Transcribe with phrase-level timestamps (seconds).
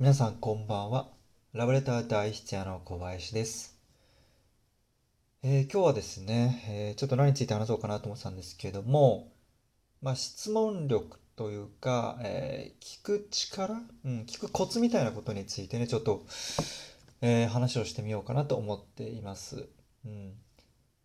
[0.00, 1.08] 皆さんこんばんは。
[1.52, 3.78] ラブレター大筆屋の小林です。
[5.42, 9.30] えー、今日はですね、えー、ちょっと何について話そうかなと思ってたんですけども、
[10.00, 13.74] まあ、質問力というか、えー、聞く力、
[14.06, 16.24] うん、聞くコツみたいなことについてね、ちょっと、
[17.20, 19.68] え話をしてみようかなと思っています。
[20.06, 20.32] うん、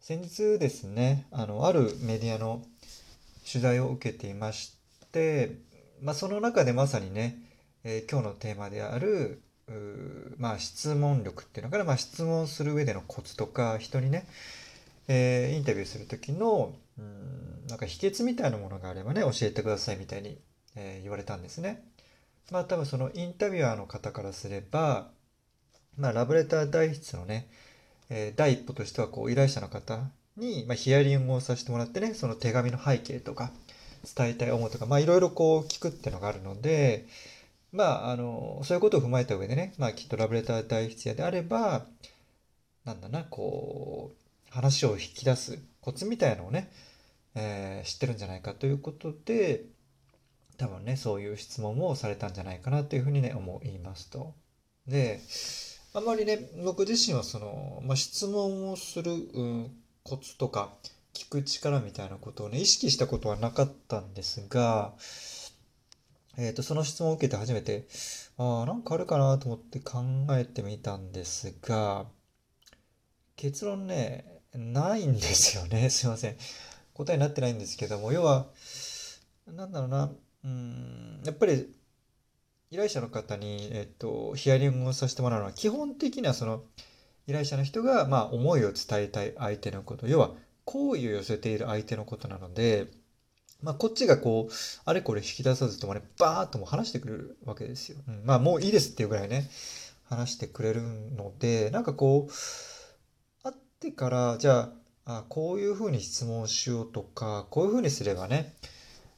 [0.00, 2.64] 先日ですね、あの、あるメディアの
[3.46, 4.78] 取材を受けていまし
[5.12, 5.58] て、
[6.00, 7.47] まあ、その中でまさにね、
[7.84, 9.42] えー、今日のテーマである
[10.38, 14.26] まあ、質問力っていうのかな、まあ、質問する上でのコツとか人にね、
[15.08, 20.38] えー、インタビューする時のうんなんか秘訣みたいなものがあればね教えてくださいみたいに、
[20.74, 21.84] えー、言われたんですね。
[22.50, 25.10] まあ多分そのインタビュアーの方からすれば、
[25.98, 27.50] まあ、ラブレター第一のね、
[28.08, 30.00] えー、第一歩としてはこう依頼者の方
[30.38, 33.50] に、まあ、ヒアリングをさせてもらってねその手紙の背景とか
[34.16, 37.06] 伝えたい思いとかまあいろいろこう聞くっていうのがあるので、
[37.72, 41.86] まあ、あの、そういうことを踏まえた上でね、まあ、きっとラブレター大筆屋であれば、
[42.84, 46.70] なんだな、こう、話を引き出すコツみたいのをね、
[47.34, 49.64] えー、知ってるんじゃないかということで、
[50.56, 54.34] 多分ね、そういう質問もされたんじゃないかなというふうにね、思いますと。
[54.86, 55.20] で、
[55.92, 59.70] あまりね、僕自身はその、まあ、質問をする、うん、
[60.02, 60.74] コツとか、
[61.14, 64.94] 聞く力みたいなことをね、意識したことはなかったんですが、
[66.38, 67.88] えっ、ー、と、その質問を受けて初めて、
[68.36, 72.06] ああ、なんかあるかなと思って考えてみたんですが、
[73.34, 75.90] 結論ね、ないんですよね。
[75.90, 76.36] すいません。
[76.94, 78.46] 答えになってないんですけども、要は、
[79.48, 80.12] なんだろうな、
[80.44, 81.74] うん、やっぱり、
[82.70, 86.62] 依頼者の方に、えっと、ヒアリングをさせてもらうのは、基本的にはその、
[87.26, 92.86] 依頼者の人が、まあ、思いを伝えたい相手のこと、要は、好意を寄せている相手のことなので、
[93.62, 94.52] まあ、こっちがこう、
[94.84, 97.98] あれこれ引き出さずともね、バーっとも話してくれるわけですよ。
[98.06, 99.50] うん、まあ、もういいですっていうぐらいね、
[100.04, 102.32] 話してくれるので、なんかこう、
[103.42, 104.70] 会ってから、じゃ
[105.04, 108.54] あ、あこういうふうに質問しようとか、こういうふうにすればね、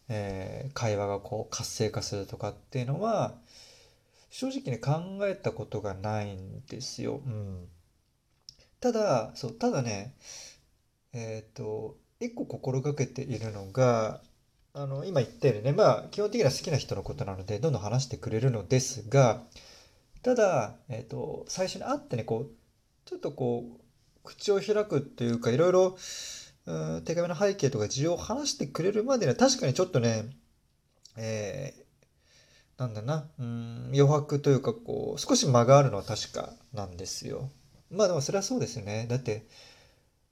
[0.09, 3.35] えー、会話がこう活性化するとかっていうのは、
[4.31, 7.21] 正直ね、考えたことがないんですよ。
[7.27, 7.69] うん。
[8.81, 10.15] ただ、そう、ただね、
[11.13, 14.23] えっ、ー、と、一個心がけているのが、
[14.73, 19.43] あの、今言ったようにね、まあ、基本的には好きな人のことなので、どんどん話してくれるのですが、
[20.23, 22.51] ただ、え、ー、と、最初に会ってね、こう、
[23.05, 23.81] ちょっとこう、
[24.23, 25.97] 口を開くっていうか、いろいろ、
[27.05, 30.31] 手紙の背景とか事情を話してくれるまでには、確かにちょっとね、
[31.17, 37.51] えー、なんだな、うん、余白というか、こう、少し間があるのは確かなんですよ。
[37.91, 39.07] まあでもそれはそうですよね。
[39.11, 39.47] だって、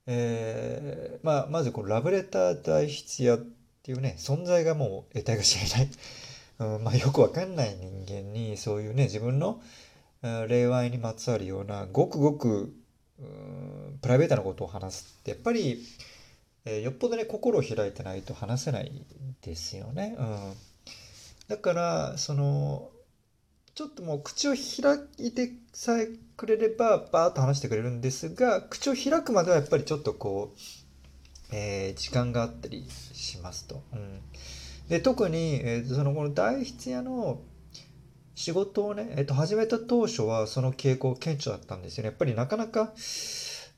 [0.05, 3.37] えー、まあ、まずこのラブレター代筆屋
[3.79, 5.89] っていうね、存在がもう得体が知れない。
[6.59, 9.61] うん、まあ、よくわかんない人間に、そういうね、自分の、
[10.21, 12.73] 霊愛にまつわるような、ごくごく、
[14.01, 15.85] プライベートなことを話すって、やっぱり、
[16.65, 18.91] えー、よっぽどね、心を開いてないと話せない
[19.41, 20.15] ですよね。
[20.19, 20.53] うん。
[21.47, 22.91] だから、その、
[23.79, 30.59] ちょっともう口を開いてさえくれればバーッと話してくれるんですが口を開くまではやっぱりちょっとこう、
[31.51, 33.83] えー、時間があったりしますと。
[33.93, 34.21] うん、
[34.87, 37.41] で特に、えー、そのこの大筆屋の
[38.35, 42.09] 仕事をね、えー、と始めた当初はその傾向顕著だったんですよね。
[42.09, 42.93] やっぱりなかなか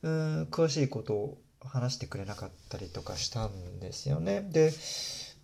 [0.02, 4.48] うん詳しいことを話してくれなかったりとかしたんですよね。
[4.52, 4.72] で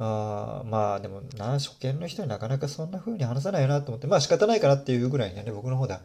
[0.00, 6.00] あまあでもな、初見の人になかなかそんな風に話さないよなと思って、まあ仕方ないかなっていうぐらいにはね、僕の方では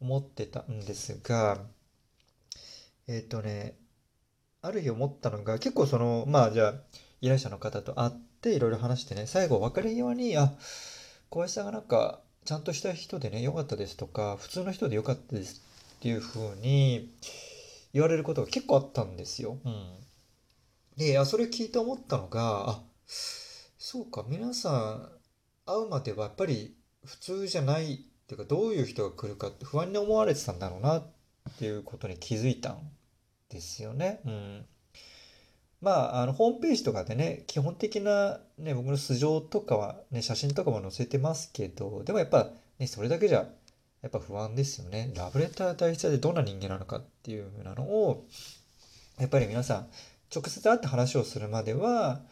[0.00, 1.58] 思ってたんですが、
[3.06, 3.74] えっ、ー、とね、
[4.64, 6.74] ある日思ったのが、結構その、まあじゃあ、
[7.20, 10.54] 依頼者の方と会っていろいろ話してね、最後別れ際に、あ、
[11.28, 15.62] 小林さんがなんか、ちゃんとした人でね、良かったですとか、普通の人で良かったです
[15.96, 17.12] っていう風に
[17.92, 19.58] 言われることが結構あったんですよ。
[19.66, 19.86] うん。
[20.96, 24.70] で、それ聞いて思ったのが、あ、そうか、皆さ
[25.66, 31.06] ん会うまではやっぱり普通じゃないっていうか、どういう人が来るかって不安に思われてたんだろうなっ
[31.58, 32.78] ていうことに気づいたん
[33.48, 34.20] ですよね。
[34.24, 34.66] うん。
[35.80, 42.48] まあ、あの、ホームページとかでね、基本的なね、僕の素性とかはね、写真とかも載せてますけど、でもやっぱ
[42.78, 43.46] ね、それだけじゃ、
[44.00, 45.12] やっぱ不安ですよね。
[45.14, 48.26] ラブレター大筆でどんな人間なのかっていうふうなのを、
[49.18, 49.88] やっぱり皆さん、
[50.34, 52.22] 直接会って話をするまでは、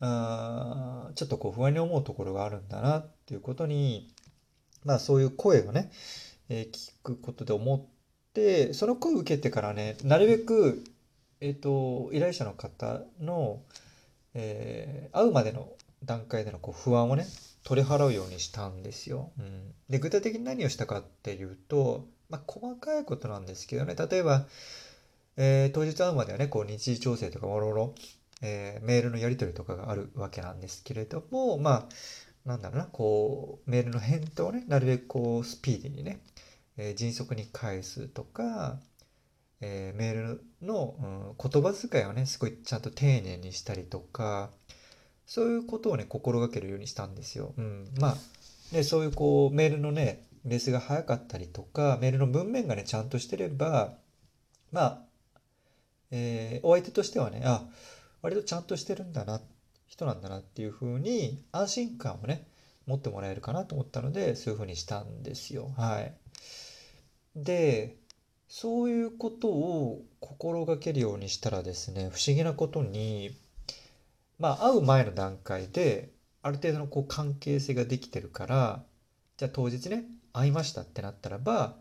[0.00, 4.08] あちょっとこう不安に思うところがあるんだなっていうことに、
[4.84, 5.90] まあそういう声をね、
[6.48, 7.80] えー、聞くことで思っ
[8.40, 10.82] て、その声を受けてからね、なるべく、
[11.40, 13.60] え、ー、と、依頼者の方の、
[14.34, 15.68] えー、会うまでの
[16.04, 17.26] 段階でのこう不安をね、
[17.64, 19.30] 取り払うようにしたんですよ。
[19.38, 24.46] うん、で具体的に何をしたかっていうと、まあ、細かいことなんですけどね例えば、
[25.36, 27.94] えー、当日会うまではねこう日時調整とかもろもろ、
[28.42, 31.88] え、メールのやり取りとかがあるわけなんですけれどもま
[32.46, 36.20] あなんだろうなこうメールの返答をねなるべくこうスピーディーにね、
[36.80, 38.80] えー、迅速に返すとか、
[39.60, 44.50] えー、メールの、うん、言葉遣いをねすごいちゃんと丁寧にしたりとか
[45.26, 47.52] そういうことをね心がけるようにしたんですよ。
[47.56, 48.16] うん、まあ
[48.72, 53.92] でそういうこうメールのねベースが早かったりとかメールの文面がねちゃんとしてれば
[54.72, 55.02] まあ、
[56.10, 57.64] えー、お相手としてはねあ
[58.22, 59.40] 割とちゃんとしてるんだな
[59.86, 62.46] 人なんだなっていうふうに安心感をね
[62.86, 65.72] 持ってもらえるかなと思ったのでそういうふうにしたんですよ。
[65.76, 66.12] はい、
[67.36, 67.96] で
[68.48, 73.30] そういうことを心がけるようにしたらですね不思議なことに
[74.38, 76.10] まあ会う前の段階で
[76.42, 78.82] ある程度のこう関係性ができてるから
[79.36, 81.76] じゃあ当日ね会いましたってなったらば、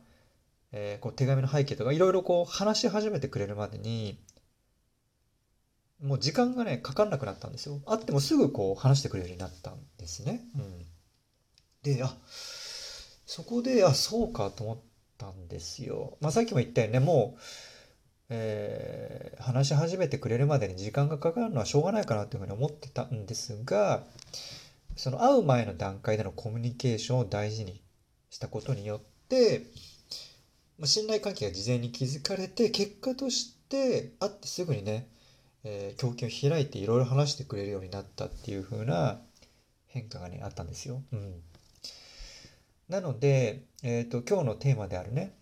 [0.72, 4.20] えー、こう手紙の背景とかいろいろこう話し始めてくれるまでに
[6.02, 7.82] もう時間がねかかんなくなったんですよ。
[7.86, 10.42] 会ってもすぐこう話してくれるようになったんですね。
[10.56, 10.86] うん、
[11.84, 12.16] であ
[13.26, 14.78] そこであそうかと思っ
[15.20, 16.18] たんですよ。
[16.22, 17.40] まあ、さっきも言ったよねもう、
[18.30, 24.04] えー、話し始めてくれるまでに時間がかかるのはしょうがないかなというふうに思ってたんですが
[24.96, 27.82] その会う前の段階でのコミュニケーションを大事に
[28.30, 29.64] したことによって、
[30.78, 35.08] まあ、信頼関係が事前に築かれて結果として会ってすぐにね、
[35.64, 39.20] えー、胸筋を開いていろいろ話してくれるようになったっていう風な
[39.88, 41.02] 変化がねあったんですよ。
[41.12, 41.42] うん、
[42.90, 45.36] なので、えーと、今日のテーマであるね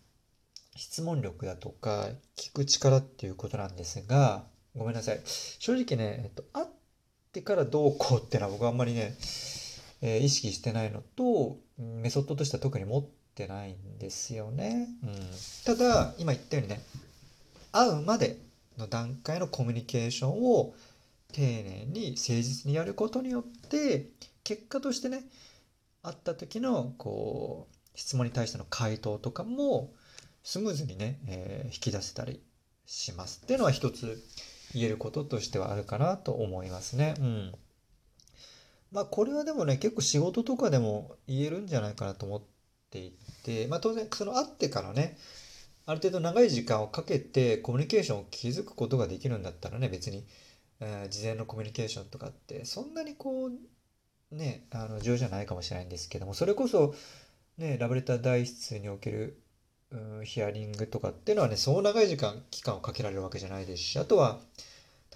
[0.76, 4.44] 質問力だとか聞く力っていうことなんですが
[4.76, 6.66] ごめんなさい正直ね、えっと、会っ
[7.32, 9.16] てからどうこうっていうのは僕はあんまりね
[10.02, 13.06] えー、意識してないのとメソッドとしては特に持っ
[13.36, 14.88] てないんですよね。
[15.04, 15.16] うん、
[15.66, 16.82] ただ今言ったようにね
[17.72, 18.38] 会うまで
[18.78, 20.76] の段階のコミュニケーションを
[21.34, 24.10] 丁寧に誠実にやることによって
[24.44, 25.24] 結果としてね
[26.04, 29.94] 会った時のこう質問に対しての回答とかも
[30.44, 32.42] スムーズにね、えー、引き出せたり
[32.86, 34.24] しますっていうのは一つ
[34.74, 37.16] 言えることとしてはあるかなと思いますね。
[37.20, 37.54] うん
[38.92, 42.42] まあこれはでもね結構仕事とかでも言えるんじゃないかなと思っ
[42.90, 43.14] てい
[43.44, 45.18] て、まあ、当然その会ってからね
[45.86, 50.26] ある程度長い時間をかけてコミュニケーションを築くことができるんだったらね別に、
[50.80, 53.52] えー、事前のコミュニケーションとかってそんなにこう
[54.32, 56.94] ねあの重要じゃないかもしれないんですけどもそれこそ
[57.58, 59.42] ねラブレター代筆における
[59.92, 64.40] うんヒアリングとかっていうのはねそう長い時間期間をかけられるわけじゃないですしあとは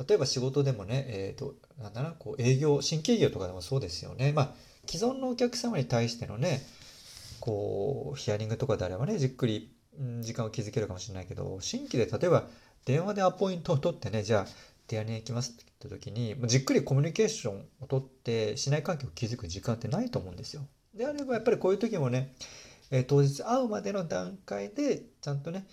[0.07, 4.31] 例えば仕事でもね、えっ、ー、と、なんだな、こう営業、新規営業とかでもそうですよね。
[4.31, 4.53] まあ、
[4.87, 6.61] 既存のお客様に対してのね、
[7.39, 9.71] こう、ヒアリングとかであればね、じっくり、
[10.21, 12.47] 時間を築けるかもしれないけど、新規で例えば
[12.85, 14.47] 電話でアポイントを取ってね、じゃあ、
[14.91, 20.67] 手屋に行きますって言った時に、じっくりコミュニケーションを取って、信頼関係を築く時間ってないと思うんですよ。
[20.93, 22.33] であれば、やっぱりこういう時もね、
[22.91, 25.65] え、当日会うまでの段階で、ちゃんとね、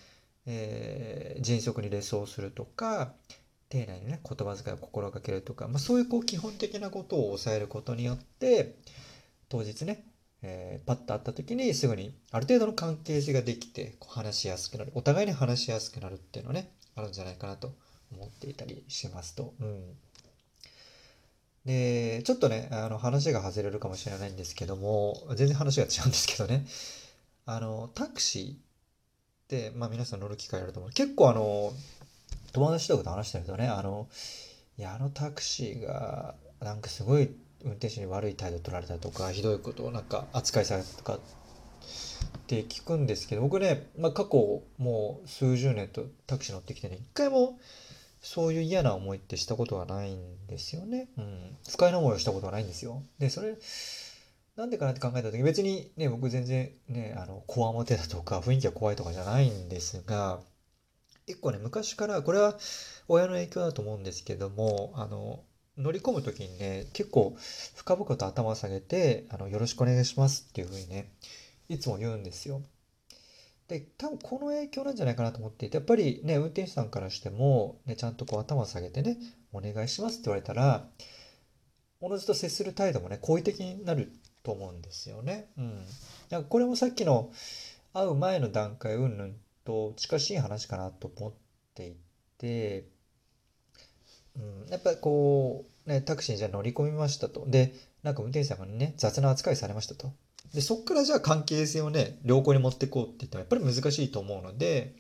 [0.47, 3.15] えー、迅速にレスをするとか、
[3.69, 8.77] 丁寧にね言葉遣いを心がけるとか、まあ、そういうこう基本的なことを抑えることによって
[9.51, 10.07] 当日ね、
[10.43, 17.73] えー、パッと会った時にすぐにある程度の関係性ができてこう話しやすくなるお互いに話しやすくなるっていうのねあるんじゃないかなと
[18.13, 19.55] 思っていたりしますと。
[19.61, 19.83] うん。
[21.65, 26.67] でちょっとねあの話が外れるかもしれないんですけども全然話が違うんですけどね。
[27.45, 28.57] あのタクシーっ
[29.49, 30.93] て、まあ、皆さん乗る機会あると思う。
[30.93, 31.73] 結構あの
[32.53, 34.09] 友達とかと話してるとね、あの、
[34.79, 37.31] いや、あのタクシーが、なんかすごい
[37.65, 41.21] 運転手に悪い態度取られたとか、ひどいことをなんか扱いされたとかっ
[42.47, 47.59] て聞くんですけど、僕ね、まあ、過去もう数十年とタクシー乗ってきてね、一回も
[48.21, 51.09] そういう嫌な思いってしたことはないんですよね。
[51.17, 51.57] うん。
[51.69, 53.03] 不快な思いをしたことはないんですよ。
[53.19, 53.57] で、それ、
[54.57, 60.41] なんでかなって考えた時別にね、僕全然ね、あの、こわもてだとか雰囲気が怖いとかじゃないんですが、
[61.27, 62.57] 結構ね、昔から、これは
[63.07, 65.45] 親の影響だと思うんですけども、あの、
[65.77, 67.37] 乗り込む時にね、結構
[67.77, 71.13] 深々と頭を下げて、あの、よろしくお願いしますっていうふうにね、
[71.69, 72.63] いつも言うんですよ。
[73.69, 79.19] で、多分この影響なんじゃないかなと思っていて、やっぱりね、運転手さんからしても、ね、ちゃんとこう頭を下げてね、
[79.53, 80.89] お願いしますって言われたら、
[82.01, 85.51] おのずと接する態度もね、好意的になると思うんですよね。
[85.59, 85.85] うん。
[86.31, 87.31] なんかこれもさっきの
[87.93, 91.33] 会う前の段階、うんぬんと近しい話かなと思っ
[91.75, 91.97] てい
[92.39, 92.89] て、
[94.37, 97.45] うん、やっぱりこうね、タクシーにじゃ乗り込みましたと。
[97.47, 100.13] で、なんか運転手さんがね、雑な扱いされましたと。
[100.55, 104.95] で、そっからじゃあ関係性をね、良好に持っていこうって言ってもやっぱり難しいと思うので、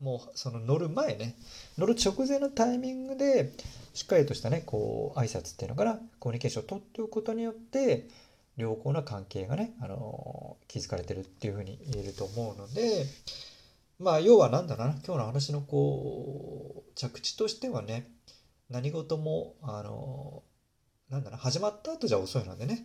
[0.00, 1.34] もうその乗る前ね、
[1.76, 3.52] 乗る直前のタイミングで、
[3.94, 8.06] しっかりとしたね、こう、挨拶っていうのかな、コミュニケーションを取っておくことによって、
[8.56, 13.06] 良好な関係がね、あの築かれてるっていうふうに言えると思うので、
[13.98, 18.08] まあ、要は何だろうな、今日の話のこう、着地としてはね、
[18.70, 20.42] 何事も、あの
[21.08, 22.84] なんだろう、始まった後じゃ遅いのでね、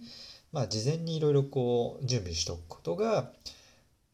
[0.53, 3.33] まあ、事前にいろいろこう、準備しておくことが、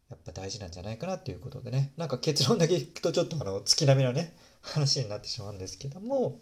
[0.10, 6.40] やっぱ大事なんじゃないかなっていうことでね、なんか結論だけ聞くとちょっとあの、月並みなね、話になってしまうんですけども、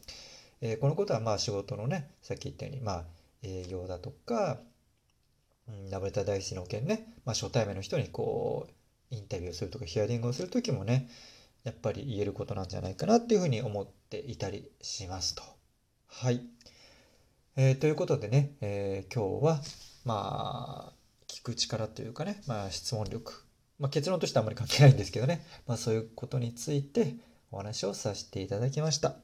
[0.61, 3.05] えー、このことはまあ仕事のね、さっき言ったように、まあ、
[3.41, 4.59] 営業だとか、
[5.67, 11.09] うん、ラブレタ大好きの件ね、まあ、初対面の人にこう、インタビューするとかヒアリングをする時もね、
[11.63, 15.43] やっぱり言えることなんじゃないかなっていうふうに思っていたりしますと。
[16.07, 16.41] はい。
[17.59, 19.61] えー、ということでね、えー、今日は、
[20.05, 20.93] まあ、
[21.27, 23.33] 聞く力というかね、まあ、質問力。
[23.79, 27.15] まあ、結論としてはあまり関係ないんですけどね、まあ、そういうことについて
[27.51, 29.15] お話をさせていただきました。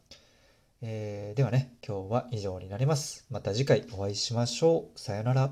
[0.81, 3.27] えー、ではね、今日は以上になります。
[3.29, 4.99] また次回お会いしましょう。
[4.99, 5.51] さよなら。